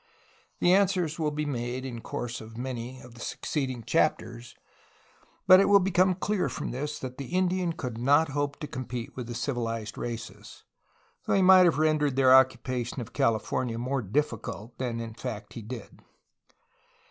The 0.61 0.73
answer 0.73 1.07
will 1.19 1.29
be 1.29 1.45
made 1.45 1.85
in 1.85 2.01
course 2.01 2.41
of 2.41 2.57
many 2.57 2.99
of 3.01 3.13
the 3.13 3.21
succeeding 3.21 3.83
chapters, 3.83 4.55
but 5.45 5.59
it 5.59 5.65
will 5.69 5.79
become 5.79 6.15
clear 6.15 6.49
from 6.49 6.71
this 6.71 6.97
that 6.97 7.19
the 7.19 7.27
Indian 7.27 7.73
could 7.73 7.99
not 7.99 8.29
hope 8.29 8.59
to 8.61 8.67
compete 8.67 9.15
with 9.15 9.31
civilized 9.35 9.99
races, 9.99 10.63
though 11.27 11.35
he 11.35 11.43
might 11.43 11.65
have 11.65 11.77
rendered 11.77 12.15
their 12.15 12.29
occu 12.29 12.57
pation 12.63 12.97
of 12.97 13.13
California 13.13 13.77
more 13.77 14.01
difficult 14.01 14.75
than 14.79 14.99
in 14.99 15.13
fact 15.13 15.53
he 15.53 15.61
did. 15.61 15.99